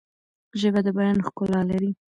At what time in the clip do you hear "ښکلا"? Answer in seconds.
1.25-1.61